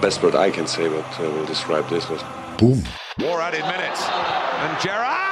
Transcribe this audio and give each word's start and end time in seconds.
the 0.00 0.06
best 0.06 0.22
word 0.22 0.34
I 0.36 0.50
can 0.50 0.66
say 0.66 0.88
what 0.88 1.20
uh, 1.20 1.30
will 1.30 1.44
describe 1.44 1.88
this 1.88 2.08
was 2.08 2.22
boom. 2.56 2.82
More 3.18 3.40
added 3.40 3.62
minutes. 3.62 4.02
And 4.62 4.80
Gerrard! 4.80 5.24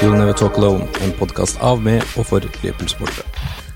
You'll 0.00 0.16
Never 0.16 0.32
Talk 0.32 0.56
Alone, 0.56 0.86
en 1.02 1.12
podkast 1.12 1.58
av 1.60 1.82
med 1.82 2.02
og 2.16 2.26
for 2.26 2.40
Liverpool-sportere. 2.62 3.67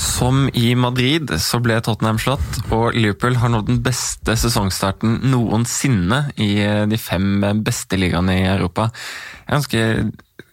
Som 0.00 0.48
i 0.54 0.72
Madrid 0.78 1.30
så 1.42 1.60
ble 1.62 1.76
Tottenham 1.84 2.18
slått, 2.22 2.58
og 2.74 2.96
Liverpool 2.96 3.38
har 3.38 3.52
nådd 3.52 3.68
den 3.70 3.82
beste 3.84 4.34
sesongstarten 4.38 5.20
noensinne 5.30 6.24
i 6.40 6.56
de 6.90 6.98
fem 6.98 7.44
beste 7.66 7.98
ligaene 8.00 8.40
i 8.40 8.48
Europa. 8.56 8.88
Ganske 9.46 9.84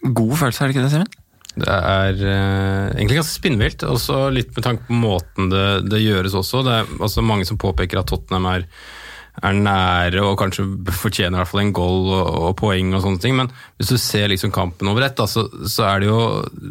god 0.02 0.38
følelse, 0.38 0.62
er 0.62 0.70
det 0.70 0.76
ikke 0.76 0.86
det, 0.86 0.94
Simen? 0.94 1.18
Det 1.52 1.68
er 1.68 2.16
eh, 2.24 2.86
egentlig 2.96 3.18
ganske 3.18 3.36
spinnvilt, 3.36 3.82
også 3.84 4.24
litt 4.32 4.54
med 4.56 4.64
tanke 4.64 4.86
på 4.88 4.96
måten 4.96 5.50
det, 5.52 5.66
det 5.92 6.00
gjøres 6.00 6.36
også. 6.38 6.62
Det 6.64 6.76
er 6.78 6.92
altså 6.96 7.24
mange 7.24 7.44
som 7.48 7.60
påpeker 7.60 8.00
at 8.00 8.08
Tottenham 8.08 8.48
er, 8.54 8.64
er 9.40 9.56
nære 9.56 10.20
og 10.26 10.36
kanskje 10.40 10.64
fortjener 10.92 11.38
i 11.38 11.40
hvert 11.40 11.50
fall 11.50 11.62
en 11.62 11.74
goal 11.74 12.10
og, 12.12 12.26
og 12.48 12.56
poeng 12.60 12.92
og 12.92 13.00
sånne 13.04 13.22
ting, 13.22 13.36
men 13.38 13.48
hvis 13.80 13.92
du 13.94 13.96
ser 14.00 14.28
liksom 14.28 14.52
kampen 14.52 14.90
over 14.92 15.06
ett, 15.06 15.22
så, 15.30 15.46
så, 15.64 15.86
er 15.88 16.02
det 16.02 16.10
jo 16.10 16.18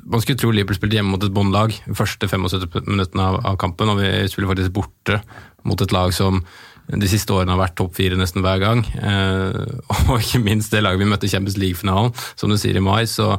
Man 0.05 0.21
skulle 0.21 0.37
tro 0.37 0.51
Liverpool 0.53 0.77
spilte 0.77 0.99
hjemme 0.99 1.15
mot 1.15 1.25
et 1.25 1.33
båndlag 1.33 1.73
første 1.97 2.29
75 2.29 2.85
minuttene 2.85 3.25
av, 3.31 3.39
av 3.53 3.57
kampen, 3.61 3.89
og 3.89 4.01
vi 4.03 4.11
spiller 4.29 4.51
faktisk 4.53 4.75
borte 4.77 5.23
mot 5.65 5.81
et 5.81 5.95
lag 5.95 6.13
som 6.13 6.43
de 6.91 7.07
siste 7.07 7.33
årene 7.33 7.53
har 7.53 7.61
vært 7.61 7.77
topp 7.79 7.93
fire 7.95 8.17
nesten 8.19 8.43
hver 8.43 8.59
gang. 8.61 8.81
Eh, 8.99 9.75
og 10.09 10.17
ikke 10.17 10.41
minst 10.43 10.73
det 10.73 10.83
laget 10.83 11.01
vi 11.01 11.07
møtte 11.07 11.29
i 11.29 11.31
Champions 11.31 11.59
League-finalen, 11.61 12.11
som 12.35 12.51
du 12.51 12.57
sier 12.59 12.77
i 12.77 12.83
mai. 12.83 13.05
så 13.07 13.37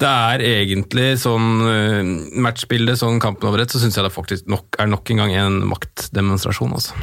det 0.00 0.08
er 0.08 0.42
egentlig 0.46 1.08
sånn 1.20 1.48
uh, 1.60 2.10
matchbilde, 2.40 2.96
sånn 2.98 3.20
kampen 3.22 3.50
over 3.50 3.62
ett, 3.62 3.72
så 3.72 3.80
syns 3.82 3.98
jeg 3.98 4.06
det 4.06 4.12
faktisk 4.14 4.48
nok, 4.50 4.78
er 4.80 4.88
nok 4.88 5.12
en 5.12 5.22
gang 5.22 5.34
en 5.36 5.58
maktdemonstrasjon. 5.68 6.72
Altså. 6.78 6.96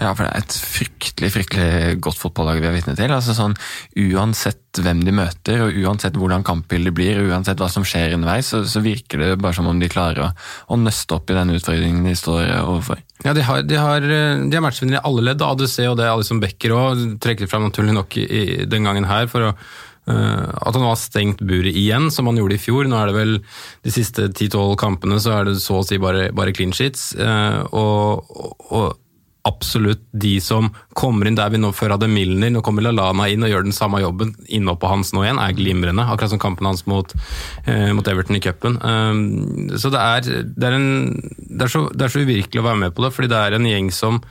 Ja, 0.00 0.12
for 0.12 0.26
det 0.26 0.30
er 0.30 0.44
et 0.44 0.56
fryktelig 0.76 1.32
fryktelig 1.32 2.00
godt 2.04 2.20
fotballag 2.20 2.60
vi 2.60 2.68
er 2.68 2.76
vitne 2.76 2.96
til. 2.98 3.12
Altså 3.14 3.36
sånn, 3.36 3.56
Uansett 4.02 4.60
hvem 4.80 5.02
de 5.04 5.12
møter, 5.12 5.64
og 5.66 5.78
uansett 5.84 6.16
hvordan 6.16 6.44
kampbildet 6.46 6.94
blir, 6.96 7.20
og 7.20 7.32
uansett 7.32 7.60
hva 7.60 7.68
som 7.72 7.84
skjer 7.84 8.16
underveis, 8.16 8.48
så, 8.52 8.62
så, 8.68 8.80
virker 8.84 9.20
det 9.20 9.30
bare 9.40 9.56
som 9.56 9.68
om 9.68 9.80
de 9.80 9.90
klarer 9.92 10.22
å, 10.24 10.28
å 10.72 10.78
nøste 10.80 11.16
opp 11.16 11.30
i 11.30 11.36
den 11.36 11.52
utfordringen 11.56 12.08
de 12.08 12.14
står 12.16 12.48
overfor. 12.62 13.00
Ja, 13.22 13.34
De 13.36 13.44
har, 13.46 13.62
de 13.68 13.78
har, 13.78 14.02
de 14.02 14.56
har 14.56 14.64
matchvinnere 14.64 15.00
i 15.00 15.06
alle 15.06 15.28
ledd. 15.28 15.44
ADC 15.44 15.76
og 15.86 15.96
det 16.00 16.08
Alison 16.10 16.40
Becker 16.42 16.74
òg 16.74 17.04
trekker 17.22 17.50
fram 17.50 17.68
naturlig 17.68 17.94
nok 17.96 18.16
i, 18.18 18.26
i, 18.26 18.44
den 18.66 18.88
gangen 18.88 19.06
her. 19.08 19.28
for 19.30 19.52
å 19.52 19.56
at 20.10 20.74
han 20.74 20.82
har 20.82 20.98
stengt 20.98 21.44
buret 21.46 21.76
igjen, 21.78 22.10
som 22.10 22.26
han 22.26 22.40
gjorde 22.40 22.56
i 22.56 22.62
fjor. 22.62 22.88
Nå 22.90 22.98
er 22.98 23.10
det 23.10 23.18
vel 23.18 23.36
de 23.86 23.94
siste 23.94 24.26
10-12 24.32 24.74
kampene 24.80 25.20
så 25.22 25.36
er 25.38 25.50
det 25.50 25.60
så 25.62 25.78
å 25.78 25.86
si 25.86 26.00
bare, 26.02 26.30
bare 26.34 26.54
clean 26.56 26.74
sheets. 26.74 27.12
Uh, 27.18 27.62
og, 27.70 28.34
og, 28.72 28.98
absolutt 29.42 30.04
de 30.22 30.36
som 30.38 30.68
kommer 30.94 31.26
inn 31.26 31.34
der 31.34 31.48
vi 31.50 31.58
nå 31.58 31.72
før 31.74 31.96
hadde 31.96 32.06
Milner, 32.06 32.52
nå 32.54 32.60
kommer 32.62 32.84
Lalana 32.84 33.24
inn 33.26 33.42
og 33.42 33.50
gjør 33.50 33.64
den 33.66 33.74
samme 33.74 33.98
jobben 33.98 34.36
innpå 34.46 34.86
hans 34.86 35.10
nå 35.10 35.24
igjen, 35.24 35.40
er 35.42 35.56
glimrende. 35.58 36.04
Akkurat 36.06 36.30
som 36.30 36.42
kampen 36.42 36.68
hans 36.70 36.84
mot, 36.86 37.10
uh, 37.66 37.90
mot 37.90 38.06
Everton 38.06 38.38
i 38.38 38.42
cupen. 38.44 38.78
så 39.74 39.90
det 39.90 40.02
er, 40.02 40.28
det, 40.46 40.68
er 40.68 40.76
en, 40.78 40.92
det, 41.42 41.64
er 41.66 41.74
så, 41.74 41.88
det 41.90 42.06
er 42.06 42.14
så 42.14 42.22
uvirkelig 42.22 42.62
å 42.62 42.68
være 42.68 42.82
med 42.84 42.94
på 42.94 43.02
det, 43.02 43.10
fordi 43.16 43.32
det 43.34 43.42
er 43.42 43.58
en 43.58 43.70
gjeng 43.70 43.90
som 43.94 44.22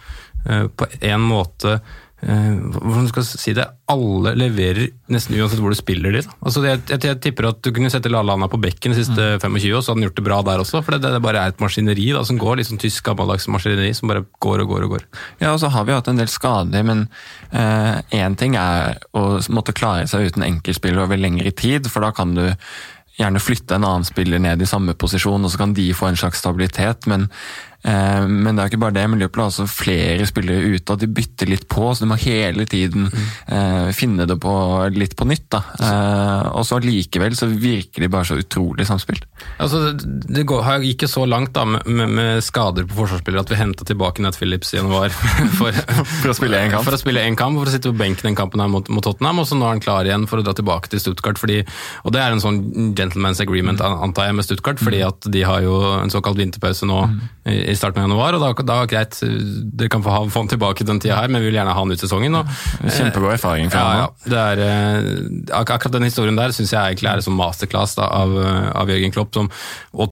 på 0.42 0.88
en 1.05 1.22
måte 1.22 1.76
Eh, 1.76 2.11
hvordan 2.21 3.08
skal 3.09 3.23
jeg 3.23 3.39
si 3.42 3.54
det, 3.58 3.64
alle 3.89 4.36
leverer 4.37 4.92
nesten 5.11 5.39
uansett 5.39 5.61
hvor 5.61 5.73
du 5.73 5.77
spiller 5.80 6.14
de. 6.14 6.21
Altså, 6.45 6.61
jeg, 6.67 6.82
jeg, 6.92 7.02
jeg, 7.08 7.17
tipper 7.23 7.48
at 7.49 7.61
du 7.65 7.71
kunne 7.73 7.89
sette 7.93 8.11
Lallana 8.14 8.45
på 8.52 8.59
bekken 8.61 8.93
de 8.93 8.99
siste 8.99 9.26
mm. 9.39 9.42
25, 9.42 9.73
og 9.73 9.82
så 9.82 9.92
hadde 9.92 9.98
han 9.98 10.05
gjort 10.05 10.20
det 10.20 10.26
bra 10.27 10.37
der 10.45 10.61
også. 10.61 10.83
For 10.86 10.95
det, 10.95 11.14
det 11.15 11.23
bare 11.26 11.42
er 11.42 11.55
et 11.55 11.64
maskineri 11.64 12.11
da, 12.14 12.21
som 12.27 12.37
går, 12.42 12.60
litt 12.60 12.70
sånn 12.70 12.81
tysk 12.81 13.10
gammeldags 13.10 13.49
maskineri 13.49 13.89
som 13.98 14.11
bare 14.11 14.26
går 14.45 14.65
og 14.65 14.76
går 14.76 14.86
og 14.86 14.95
går. 14.95 15.08
Ja, 15.42 15.55
og 15.55 15.60
så 15.64 15.71
har 15.73 15.89
vi 15.89 15.98
hatt 15.98 16.11
en 16.11 16.21
del 16.21 16.30
skader, 16.31 16.86
men 16.86 17.08
én 17.49 18.21
eh, 18.21 18.37
ting 18.37 18.58
er 18.60 19.02
å 19.17 19.26
måtte 19.49 19.76
klare 19.76 20.05
seg 20.10 20.30
uten 20.30 20.45
enkeltspiller 20.45 21.08
over 21.08 21.20
lengre 21.20 21.54
tid, 21.58 21.89
for 21.89 22.05
da 22.05 22.14
kan 22.15 22.37
du 22.37 22.45
gjerne 23.17 23.42
flytte 23.43 23.76
en 23.76 23.86
annen 23.86 24.05
spiller 24.08 24.39
ned 24.42 24.61
i 24.61 24.70
samme 24.70 24.93
posisjon, 24.98 25.42
og 25.43 25.52
så 25.52 25.60
kan 25.61 25.73
de 25.77 25.89
få 25.98 26.08
en 26.10 26.21
slags 26.21 26.39
stabilitet. 26.42 27.10
men 27.10 27.27
Eh, 27.31 27.70
men 27.83 28.53
det 28.53 28.64
er 28.64 28.69
ikke 28.69 28.81
bare 28.81 28.93
det, 28.95 29.08
Liverpool 29.17 29.45
har 29.45 29.52
også 29.52 29.65
flere 29.69 30.25
spillere 30.30 30.75
ute, 30.75 30.93
og 30.93 31.02
de 31.02 31.09
bytter 31.09 31.49
litt 31.49 31.67
på, 31.71 31.87
så 31.93 32.05
du 32.05 32.11
må 32.11 32.17
hele 32.21 32.65
tiden 32.69 33.08
mm. 33.09 33.92
finne 33.97 34.27
det 34.30 34.37
på, 34.42 34.53
litt 34.93 35.15
på 35.17 35.27
nytt. 35.30 35.47
da. 35.52 35.61
Eh, 35.81 36.49
og 36.58 36.65
så 36.67 36.80
likevel 36.81 37.36
så 37.37 37.49
virker 37.49 38.03
de 38.03 38.09
bare 38.11 38.27
så 38.30 38.37
utrolig 38.39 38.86
samspilt. 38.89 39.25
Altså, 39.61 39.95
det 39.97 40.45
går, 40.49 40.67
gikk 40.86 41.08
så 41.09 41.25
langt 41.30 41.53
da, 41.55 41.65
med, 41.65 42.05
med, 42.05 42.43
skader 42.45 42.86
på 42.89 42.99
forsvarsspillere 43.02 43.45
at 43.45 43.53
vi 43.53 43.59
henta 43.59 43.87
tilbake 43.87 44.23
Nat 44.23 44.37
Phillips 44.37 44.73
i 44.75 44.80
januar 44.80 45.13
for, 45.59 45.73
for, 45.73 46.31
å 46.31 46.37
spille 46.37 46.61
én 46.61 46.73
kamp. 46.73 46.86
For 46.87 46.98
å 46.98 47.02
spille 47.02 47.25
en 47.25 47.39
kamp, 47.39 47.59
for 47.59 47.71
å 47.71 47.73
sitte 47.73 47.92
på 47.92 48.02
benken 48.02 48.30
den 48.30 48.37
kampen 48.37 48.63
her 48.63 48.71
mot, 48.71 48.89
mot, 48.93 49.03
Tottenham, 49.05 49.42
og 49.42 49.49
så 49.49 49.58
nå 49.58 49.65
er 49.67 49.75
han 49.75 49.83
klar 49.83 50.08
igjen 50.08 50.27
for 50.30 50.42
å 50.42 50.45
dra 50.45 50.53
tilbake 50.58 50.92
til 50.92 51.02
Stuttgart. 51.02 51.42
Fordi, 51.42 51.61
og 52.05 52.13
det 52.15 52.21
er 52.21 52.36
en 52.36 52.43
sånn 52.43 52.61
gentleman's 52.98 53.42
agreement, 53.43 53.81
antar 53.81 54.30
jeg, 54.30 54.37
med 54.37 54.48
Stuttgart, 54.48 54.81
fordi 54.81 55.02
at 55.05 55.30
de 55.33 55.45
har 55.48 55.65
jo 55.65 55.77
en 55.98 56.13
såkalt 56.13 56.39
vinterpause 56.39 56.87
nå. 56.89 57.03
Mm 57.11 57.70
i 57.71 57.77
starten 57.77 58.02
av 58.02 58.08
januar, 58.09 58.37
og 58.37 58.43
da, 58.43 58.65
da 58.67 58.77
greit, 58.89 59.17
dere 59.21 59.92
kan 59.92 60.04
få, 60.05 60.14
ha, 60.14 60.21
få 60.32 60.43
han 60.43 60.52
tilbake 60.52 60.87
den 60.87 61.02
tida 61.04 61.20
her, 61.20 61.32
men 61.32 61.43
vi 61.43 61.49
vil 61.49 61.59
gjerne 61.59 61.73
ha 61.76 61.83
han 61.83 61.92
ut 61.92 62.02
sesongen. 62.02 62.37
Og, 62.39 62.55
Kjempegod 62.86 63.36
erfaring 63.36 63.71
fra 63.73 63.82
ja, 63.82 64.05
ja, 64.05 64.32
det 64.32 64.42
er, 64.42 64.61
eh, 64.65 65.59
Akkurat 65.61 65.92
den 65.95 66.08
historien 66.08 66.37
der 66.37 66.54
syns 66.55 66.73
jeg 66.73 66.80
egentlig 66.80 67.10
er 67.11 67.20
en 67.20 67.26
sånn 67.26 67.37
masterclass 67.37 67.98
da, 67.98 68.08
av, 68.21 68.33
av, 68.37 68.92
Jørgen 68.92 69.15
Klopp, 69.15 69.33
som, 69.36 69.49
og 69.92 69.99